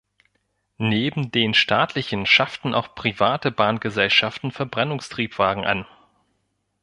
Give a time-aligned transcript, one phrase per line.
[0.79, 5.85] Neben den staatlichen schafften auch private Bahngesellschaften Verbrennungstriebwagen an.